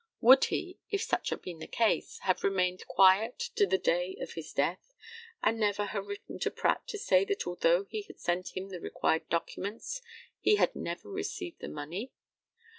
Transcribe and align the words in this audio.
Would 0.19 0.45
he, 0.45 0.79
if 0.89 1.03
such 1.03 1.29
had 1.29 1.43
been 1.43 1.59
the 1.59 1.67
case, 1.67 2.17
have 2.23 2.43
remained 2.43 2.87
quiet 2.87 3.37
to 3.53 3.67
the 3.67 3.77
day 3.77 4.17
of 4.19 4.33
his 4.33 4.51
death, 4.51 4.95
and 5.43 5.59
never 5.59 5.85
have 5.85 6.07
written 6.07 6.39
to 6.39 6.49
Pratt 6.49 6.87
to 6.87 6.97
say 6.97 7.23
that 7.25 7.45
although 7.45 7.83
he 7.83 8.01
had 8.01 8.19
sent 8.19 8.57
him 8.57 8.69
the 8.69 8.79
required 8.79 9.29
documents 9.29 10.01
he 10.39 10.55
had 10.55 10.75
never 10.75 11.07
received 11.07 11.59
the 11.61 11.67
money? 11.67 12.11